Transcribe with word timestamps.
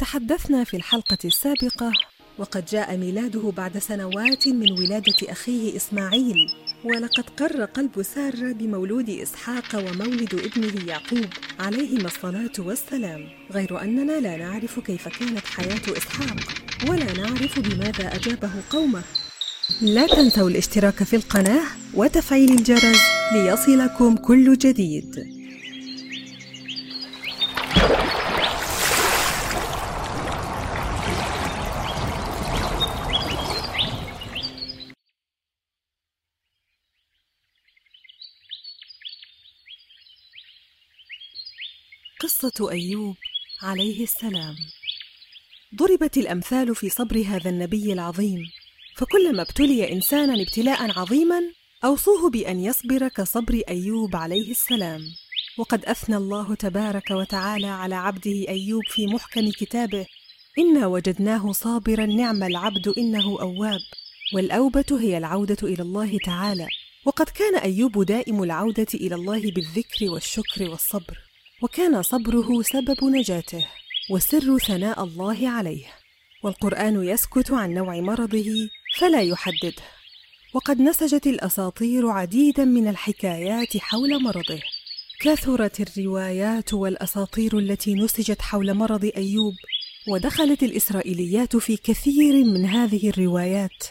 تحدثنا 0.00 0.64
في 0.64 0.76
الحلقة 0.76 1.18
السابقة 1.24 1.92
وقد 2.38 2.64
جاء 2.64 2.96
ميلاده 2.96 3.52
بعد 3.56 3.78
سنوات 3.78 4.48
من 4.48 4.72
ولادة 4.72 5.14
أخيه 5.28 5.76
إسماعيل. 5.76 6.36
ولقد 6.84 7.24
قر 7.36 7.64
قلب 7.64 8.02
سارة 8.02 8.52
بمولود 8.52 9.10
إسحاق 9.10 9.74
ومولد 9.74 10.34
ابنه 10.34 10.86
يعقوب 10.86 11.26
عليهما 11.58 12.06
الصلاة 12.06 12.52
والسلام. 12.58 13.28
غير 13.52 13.82
أننا 13.82 14.20
لا 14.20 14.36
نعرف 14.36 14.80
كيف 14.80 15.08
كانت 15.08 15.46
حياة 15.46 15.96
إسحاق 15.96 16.36
ولا 16.88 17.12
نعرف 17.12 17.58
بماذا 17.58 18.14
أجابه 18.14 18.50
قومه. 18.70 19.02
لا 19.82 20.06
تنسوا 20.06 20.48
الاشتراك 20.48 21.02
في 21.02 21.16
القناة 21.16 21.66
وتفعيل 21.94 22.50
الجرس 22.50 23.00
ليصلكم 23.32 24.16
كل 24.16 24.58
جديد. 24.58 25.39
قصة 42.20 42.70
أيوب 42.70 43.16
عليه 43.62 44.02
السلام. 44.02 44.54
ضربت 45.74 46.16
الأمثال 46.16 46.74
في 46.74 46.90
صبر 46.90 47.24
هذا 47.26 47.50
النبي 47.50 47.92
العظيم 47.92 48.38
فكلما 48.96 49.42
ابتلي 49.42 49.92
إنسانا 49.92 50.42
ابتلاء 50.42 50.98
عظيما 50.98 51.40
أوصوه 51.84 52.30
بأن 52.30 52.60
يصبر 52.60 53.08
كصبر 53.08 53.62
أيوب 53.68 54.16
عليه 54.16 54.50
السلام. 54.50 55.00
وقد 55.58 55.84
أثنى 55.84 56.16
الله 56.16 56.54
تبارك 56.54 57.10
وتعالى 57.10 57.66
على 57.66 57.94
عبده 57.94 58.48
أيوب 58.48 58.82
في 58.88 59.06
محكم 59.06 59.50
كتابه 59.50 60.06
إنا 60.58 60.86
وجدناه 60.86 61.52
صابرا 61.52 62.06
نعم 62.06 62.42
العبد 62.42 62.88
إنه 62.98 63.40
أواب 63.40 63.80
والأوبة 64.34 64.98
هي 65.00 65.18
العودة 65.18 65.58
إلى 65.62 65.82
الله 65.82 66.18
تعالى 66.24 66.66
وقد 67.06 67.28
كان 67.28 67.56
أيوب 67.56 68.02
دائم 68.02 68.42
العودة 68.42 68.86
إلى 68.94 69.14
الله 69.14 69.40
بالذكر 69.40 70.10
والشكر 70.10 70.70
والصبر. 70.70 71.29
وكان 71.62 72.02
صبره 72.02 72.62
سبب 72.62 73.04
نجاته 73.04 73.66
وسر 74.10 74.58
ثناء 74.58 75.04
الله 75.04 75.48
عليه. 75.48 75.84
والقرآن 76.42 77.04
يسكت 77.04 77.50
عن 77.50 77.74
نوع 77.74 78.00
مرضه 78.00 78.68
فلا 78.98 79.22
يحدده 79.22 79.82
وقد 80.54 80.80
نسجت 80.80 81.26
الأساطير 81.26 82.08
عديدا 82.08 82.64
من 82.64 82.88
الحكايات 82.88 83.76
حول 83.76 84.22
مرضه. 84.22 84.60
كثرت 85.20 85.80
الروايات 85.80 86.74
والأساطير 86.74 87.58
التي 87.58 87.94
نسجت 87.94 88.42
حول 88.42 88.74
مرض 88.74 89.10
أيوب 89.16 89.54
ودخلت 90.08 90.62
الإسرائيليات 90.62 91.56
في 91.56 91.76
كثير 91.76 92.44
من 92.44 92.66
هذه 92.66 93.08
الروايات. 93.08 93.84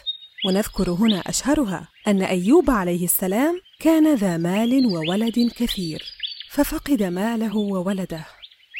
ونذكر 0.46 0.90
هنا 0.90 1.20
أشهرها 1.20 1.88
أن 2.08 2.22
أيوب 2.22 2.70
عليه 2.70 3.04
السلام 3.04 3.60
كان 3.80 4.14
ذا 4.14 4.36
مال 4.36 4.86
وولد 4.86 5.50
كثير. 5.56 6.19
ففقد 6.52 7.02
ماله 7.02 7.56
وولده 7.56 8.26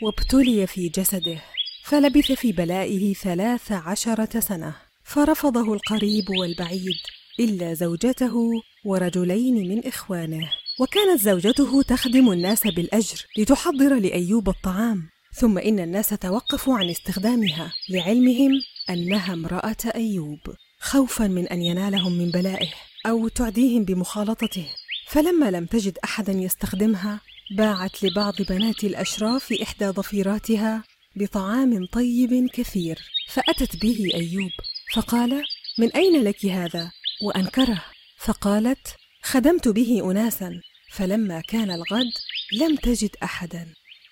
وابتلي 0.02 0.66
في 0.66 0.88
جسده 0.88 1.42
فلبث 1.82 2.32
في 2.32 2.52
بلائه 2.52 3.14
ثلاث 3.14 3.72
عشرة 3.72 4.40
سنة 4.40 4.74
فرفضه 5.04 5.74
القريب 5.74 6.30
والبعيد 6.30 6.96
إلا 7.40 7.74
زوجته 7.74 8.34
ورجلين 8.84 9.68
من 9.68 9.86
إخوانه. 9.86 10.50
وكانت 10.80 11.20
زوجته 11.20 11.82
تخدم 11.82 12.32
الناس 12.32 12.66
بالأجر 12.66 13.26
لتحضر 13.38 13.94
لأيوب 13.94 14.48
الطعام 14.48 15.08
ثم 15.34 15.58
إن 15.58 15.80
الناس 15.80 16.08
توقفوا 16.08 16.78
عن 16.78 16.90
استخدامها 16.90 17.72
لعلمهم 17.88 18.52
أنها 18.90 19.32
امرأة 19.32 19.76
أيوب 19.94 20.40
خوفا 20.80 21.26
من 21.26 21.48
أن 21.48 21.62
ينالهم 21.62 22.12
من 22.12 22.30
بلائه 22.30 22.70
أو 23.06 23.28
تعديهم 23.28 23.84
بمخالطته. 23.84 24.66
فلما 25.08 25.50
لم 25.50 25.66
تجد 25.66 25.98
أحدا 26.04 26.32
يستخدمها 26.32 27.20
باعت 27.50 28.04
لبعض 28.04 28.34
بنات 28.48 28.84
الأشراف 28.84 29.52
إحدى 29.62 29.86
ضفيراتها 29.86 30.84
بطعام 31.16 31.86
طيب 31.86 32.48
كثير 32.52 32.98
فأتت 33.28 33.82
به 33.82 34.10
أيوب 34.14 34.50
فقال 34.94 35.44
من 35.78 35.92
أين 35.92 36.22
لك 36.24 36.46
هذا؟ 36.46 36.90
وأنكره 37.22 37.84
فقالت 38.18 38.96
خدمت 39.22 39.68
به 39.68 40.10
أناسا 40.10 40.60
فلما 40.90 41.40
كان 41.40 41.70
الغد 41.70 42.12
لم 42.60 42.76
تجد 42.76 43.10
أحدا 43.22 43.66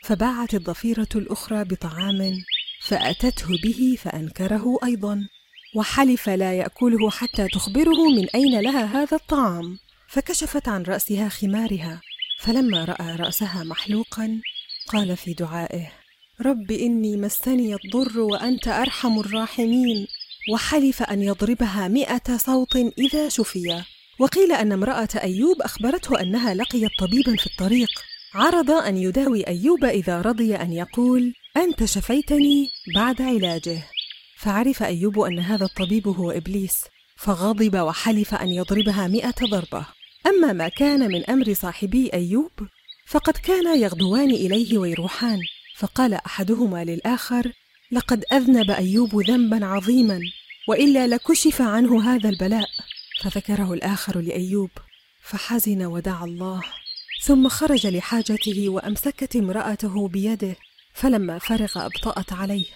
فباعت 0.05 0.55
الضفيرة 0.55 1.09
الأخرى 1.15 1.65
بطعام 1.65 2.45
فأتته 2.81 3.49
به 3.65 3.97
فأنكره 3.99 4.79
أيضا 4.85 5.29
وحلف 5.75 6.29
لا 6.29 6.55
يأكله 6.55 7.11
حتى 7.11 7.49
تخبره 7.49 8.09
من 8.17 8.29
أين 8.35 8.61
لها 8.61 8.85
هذا 8.85 9.17
الطعام 9.17 9.79
فكشفت 10.09 10.69
عن 10.69 10.83
رأسها 10.83 11.29
خمارها 11.29 12.01
فلما 12.39 12.85
رأى 12.85 13.17
رأسها 13.17 13.65
محلوقا 13.65 14.41
قال 14.89 15.17
في 15.17 15.35
دعائه 15.35 15.93
رب 16.41 16.71
إني 16.71 17.17
مسني 17.17 17.75
الضر 17.75 18.21
وأنت 18.21 18.69
أرحم 18.69 19.21
الراحمين. 19.21 20.07
وحلف 20.53 21.03
أن 21.03 21.23
يضربها 21.23 21.89
مائه 21.89 22.37
صوت 22.37 22.77
إذا 22.77 23.29
شفي. 23.29 23.83
وقيل 24.21 24.53
أن 24.53 24.73
امرأة 24.73 25.09
أيوب 25.23 25.63
أخبرته 25.63 26.21
أنها 26.21 26.55
لقيت 26.55 26.91
طبيبا 26.99 27.37
في 27.37 27.47
الطريق. 27.47 27.89
عرض 28.35 28.71
أن 28.71 28.97
يداوي 28.97 29.47
أيوب 29.47 29.85
إذا 29.85 30.21
رضي 30.21 30.57
أن 30.57 30.73
يقول 30.73 31.35
أنت 31.57 31.85
شفيتني 31.85 32.69
بعد 32.95 33.23
علاجه. 33.23 33.83
فعرف 34.37 34.83
أيوب 34.83 35.21
أن 35.21 35.39
هذا 35.39 35.65
الطبيب 35.65 36.09
هو 36.09 36.31
إبليس 36.31 36.85
فغضب 37.17 37.77
وحلف 37.77 38.35
أن 38.35 38.49
يضربها 38.49 39.09
مائه 39.09 39.35
ضربة. 39.51 39.98
أما 40.27 40.53
ما 40.53 40.69
كان 40.69 41.13
من 41.13 41.31
أمر 41.31 41.55
صاحبي 41.55 42.13
أيوب 42.13 42.53
فقد 43.07 43.37
كانا 43.37 43.75
يغدوان 43.75 44.31
إليه 44.31 44.79
ويروحان 44.79 45.39
فقال 45.77 46.15
أحدهما 46.15 46.85
للآخر 46.85 47.53
لقد 47.93 48.25
أذنب 48.33 48.71
أيوب 48.71 49.21
ذنبا 49.23 49.67
عظيما 49.67 50.21
وإلا 50.69 51.07
لكشف 51.07 51.63
عنه 51.63 52.15
هذا 52.15 52.29
البلاء. 52.29 52.69
فذكره 53.21 53.73
الآخر 53.73 54.21
لأيوب 54.21 54.71
فحزن 55.23 55.83
ودعا 55.83 56.25
الله 56.25 56.63
ثم 57.23 57.49
خرج 57.49 57.87
لحاجته 57.87 58.69
وأمسكت 58.69 59.37
امرأته 59.37 60.09
بيده 60.09 60.57
فلما 60.95 61.39
فرغ 61.39 61.87
أبطأت 61.87 62.33
عليه 62.33 62.67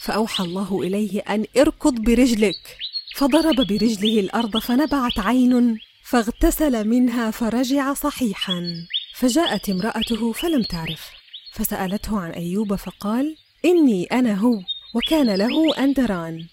فأوحى 0.00 0.44
الله 0.44 0.82
إليه 0.82 1.20
أن 1.20 1.44
اركض 1.56 1.94
برجلك 1.94 2.76
فضرب 3.14 3.56
برجله 3.56 4.20
الأرض 4.20 4.58
فنبعت 4.58 5.18
عين 5.18 5.78
فاغتسل 6.04 6.88
منها 6.88 7.30
فرجع 7.30 7.94
صحيحا. 7.94 8.86
فجاءت 9.14 9.70
امرأته 9.70 10.32
فلم 10.32 10.62
تعرف. 10.62 11.10
فسألته 11.52 12.20
عن 12.20 12.30
أيوب 12.30 12.74
فقال 12.74 13.36
إني 13.64 14.04
أنا 14.04 14.34
هو 14.34 14.60
وكان 14.94 15.34
له 15.34 15.76
أندران. 15.78 16.46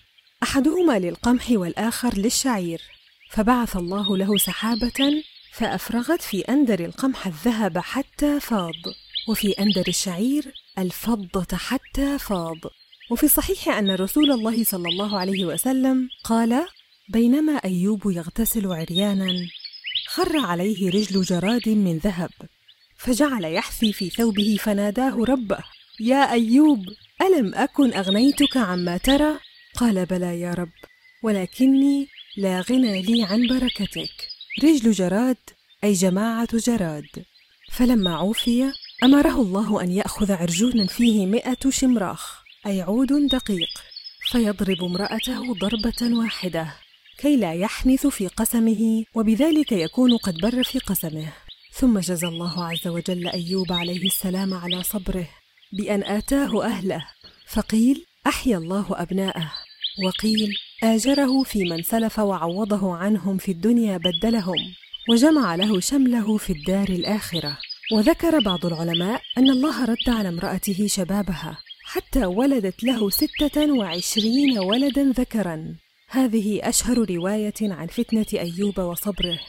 أحدهما 0.44 1.00
للقمح 1.00 1.46
والآخر 1.52 2.18
للشعير. 2.18 2.82
فبعث 3.32 3.78
الله 3.78 4.18
له 4.18 4.38
سحابة 4.38 5.24
فأفرغت 5.54 6.22
في 6.22 6.42
أندر 6.42 6.86
القمح 6.86 7.28
الذهب 7.28 7.78
حتى 7.78 8.40
فاض. 8.40 8.76
وفي 9.30 9.52
أندر 9.52 9.88
الشعير 9.88 10.54
الفضة 10.78 11.58
حتى 11.58 12.20
فاض. 12.20 12.58
وفي 13.12 13.24
الصحيح 13.24 13.70
أن 13.70 13.96
رسول 13.96 14.32
الله 14.32 14.64
صلى 14.64 14.90
الله 14.90 15.20
عليه 15.20 15.46
وسلم 15.46 16.10
قال 16.24 16.66
بينما 17.10 17.54
أيوب 17.54 18.12
يغتسل 18.12 18.68
عريانا 18.68 19.48
خر 20.08 20.38
عليه 20.38 20.90
رجل 20.90 21.22
جراد 21.22 21.70
من 21.70 21.98
ذهب 21.98 22.30
فجعل 22.98 23.46
يحثي 23.46 23.94
في 23.94 24.10
ثوبه 24.10 24.58
فناداه 24.60 25.24
ربه 25.24 25.60
يا 26.00 26.32
أيوب 26.32 26.86
ألم 27.22 27.56
أكن 27.56 27.94
أغنيتك 27.94 28.58
عما 28.58 28.98
ترى 28.98 29.40
قال 29.76 30.06
بلى 30.06 30.40
يا 30.40 30.54
رب 30.54 30.72
ولكني 31.24 32.08
لا 32.38 32.62
غنى 32.62 33.02
لي 33.02 33.24
عن 33.24 33.48
بركتك. 33.48 34.28
رجل 34.64 34.92
جراد 34.92 35.38
أي 35.84 35.94
جماعة 35.94 36.58
جراد. 36.58 37.26
فلما 37.72 38.16
عوفي 38.16 38.72
أمره 39.04 39.42
الله 39.42 39.82
أن 39.82 39.92
يأخذ 39.92 40.32
عرجونا 40.32 40.88
فيه 40.88 41.26
مائه 41.26 41.70
شمراخ 41.70 42.44
أي 42.66 42.82
عود 42.82 43.14
دقيق 43.32 43.70
فيضرب 44.32 44.84
امرأته 44.84 45.54
ضربة 45.54 46.18
واحدة. 46.18 46.89
كي 47.22 47.38
لا 47.38 47.54
يحنث 47.54 48.08
في 48.08 48.28
قسمه 48.28 49.04
وبذلك 49.16 49.72
يكون 49.72 50.18
قد 50.18 50.38
بر 50.38 50.64
في 50.64 50.80
قسمه. 50.80 51.34
ثم 51.74 52.00
جزى 52.00 52.28
الله 52.28 52.66
عز 52.66 52.88
وجل 52.88 53.28
أيوب 53.28 53.72
عليه 53.72 54.06
السلام 54.06 54.54
على 54.54 54.84
صبره 54.84 55.28
بأن 55.74 56.04
آتاه 56.04 56.64
أهله 56.66 57.06
فقيل 57.48 58.06
أحيا 58.28 58.58
الله 58.58 58.86
أبناءه. 58.92 59.52
وقيل 60.06 60.50
آجره 60.84 61.44
في 61.44 61.64
من 61.64 61.84
سلف 61.84 62.20
وعوضه 62.20 62.96
عنهم 62.96 63.38
في 63.38 63.52
الدنيا 63.52 63.98
بدلهم 63.98 64.60
وجمع 65.10 65.56
له 65.56 65.80
شمله 65.80 66.38
في 66.38 66.54
الدار 66.54 66.90
الآخرة. 66.90 67.58
وذكر 67.94 68.40
بعض 68.40 68.66
العلماء 68.66 69.22
أن 69.38 69.50
الله 69.50 69.86
رد 69.86 70.10
على 70.10 70.30
امرأته 70.30 70.88
شبابها 70.88 71.58
حتى 71.84 72.26
ولدت 72.26 72.84
له 72.84 73.10
ستة 73.10 73.74
وعشرين 73.74 74.60
ولدا 74.60 75.04
ذكرا. 75.04 75.76
هذه 76.12 76.70
أشهر 76.70 77.10
رواية 77.16 77.54
عن 77.62 77.88
فتنة 77.88 78.26
أيوب 78.34 78.80
وصبره 78.80 79.40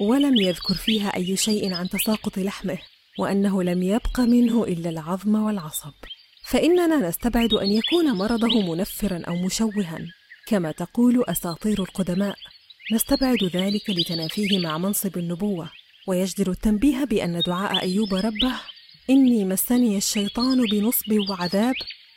ولم 0.00 0.36
يذكر 0.36 0.74
فيها 0.74 1.16
أي 1.16 1.36
شيء 1.36 1.74
عن 1.74 1.88
تساقط 1.88 2.38
لحمه 2.38 2.78
وأنه 3.18 3.62
لم 3.62 3.82
يبق 3.82 4.20
منه 4.20 4.64
إلا 4.64 4.90
العظم 4.90 5.34
والعصب. 5.34 5.92
فإننا 6.44 7.08
نستبعد 7.08 7.52
أن 7.52 7.72
يكون 7.72 8.12
مرضه 8.12 8.74
منفرا 8.74 9.22
أو 9.28 9.36
مشوها 9.36 9.98
كما 10.46 10.72
تقول 10.72 11.24
أساطير 11.28 11.82
القدماء. 11.82 12.36
نستبعد 12.92 13.44
ذلك 13.44 13.90
لتنافيه 13.90 14.58
مع 14.58 14.78
منصب 14.78 15.18
النبوة 15.18 15.70
ويجدر 16.08 16.50
التنبيه 16.50 17.04
بأن 17.04 17.40
دعاء 17.46 17.82
أيوب 17.82 18.14
ربه 18.14 18.54
إني 19.10 19.44
مسني 19.44 19.96
الشيطان 19.96 20.64
بنصب 20.66 21.30
وعذاب 21.30 21.74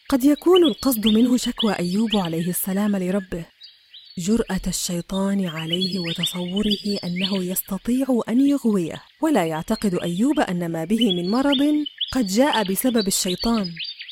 قد 0.09 0.23
يكون 0.23 0.63
القصد 0.63 1.07
منه 1.07 1.37
شكوى 1.37 1.73
أيوب 1.73 2.15
عليه 2.15 2.49
السلام 2.49 2.95
لربه. 2.95 3.45
جرأة 4.17 4.61
الشيطان 4.67 5.45
عليه 5.45 5.99
وتصوره 5.99 6.99
أنه 7.03 7.43
يستطيع 7.43 8.21
أن 8.29 8.47
يغويه 8.47 9.03
ولا 9.21 9.45
يعتقد 9.45 9.95
أيوب 9.95 10.39
أن 10.39 10.71
ما 10.71 10.85
به 10.85 11.13
من 11.13 11.31
مرض 11.31 11.85
قد 12.11 12.27
جاء 12.27 12.63
بسبب 12.63 13.07
الشيطان. 13.07 13.71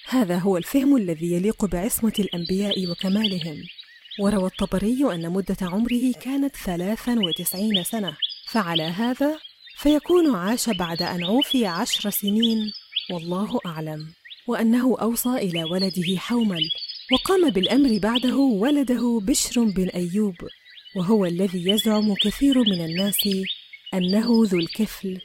هذا 0.10 0.38
هو 0.38 0.58
الفهم 0.58 0.96
الذي 0.96 1.32
يليق 1.32 1.66
بعصمة 1.66 2.14
الأنبياء 2.20 2.92
وكمالهم. 2.92 3.58
وروى 4.20 4.46
الطبري 4.46 5.14
أن 5.14 5.30
مدة 5.30 5.58
عمره 5.62 6.12
كانت 6.22 6.56
ثلاثا 6.56 7.16
وتسعين 7.20 7.84
سنة. 7.84 8.18
فعلى 8.48 8.84
هذا 8.84 9.40
فيكون 9.78 10.36
عاش 10.36 10.70
بعد 10.70 11.02
أن 11.02 11.24
عوفي 11.24 11.66
عشر 11.66 12.10
سنين 12.10 12.72
والله 13.12 13.60
أعلم. 13.66 14.14
وأنه 14.48 14.98
أوصى 15.02 15.30
إلى 15.30 15.64
ولده 15.64 16.18
حومل 16.18 16.70
وقام 17.12 17.50
بالأمر 17.50 18.00
بعده 18.00 18.36
ولده 18.36 19.20
بشر 19.24 19.64
بن 19.64 19.90
أيوب 19.90 20.36
وهو 20.96 21.26
الذي 21.26 21.70
يزعم 21.70 22.14
كثير 22.14 22.60
من 22.60 22.86
الناس 22.86 23.30
أنه 23.94 24.28
ذو 24.46 24.60
الكفل 24.60 25.22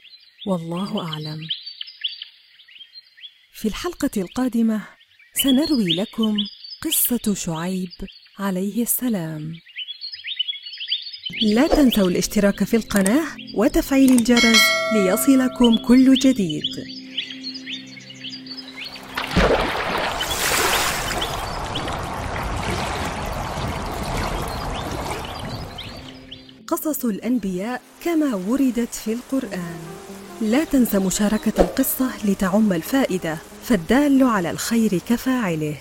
والله 0.47 1.01
أعلم. 1.01 1.39
في 3.53 3.67
الحلقة 3.67 4.09
القادمة 4.17 4.87
سنروي 5.33 5.95
لكم 5.95 6.35
قصة 6.81 7.33
شعيب 7.33 7.91
عليه 8.39 8.81
السلام. 8.81 9.53
لا 11.41 11.67
تنسوا 11.67 12.09
الاشتراك 12.09 12.63
في 12.63 12.77
القناة 12.77 13.27
وتفعيل 13.53 14.11
الجرس 14.11 14.61
ليصلكم 14.93 15.77
كل 15.77 16.13
جديد. 16.13 17.06
قصص 26.67 27.05
الأنبياء 27.05 27.81
كما 28.05 28.35
وردت 28.47 28.95
في 28.95 29.13
القرآن. 29.13 29.79
لا 30.41 30.63
تنس 30.63 30.95
مشاركة 30.95 31.61
القصة 31.61 32.25
لتعم 32.25 32.73
الفائدة 32.73 33.37
فالدال 33.63 34.23
على 34.23 34.51
الخير 34.51 35.01
كفاعله. 35.09 35.75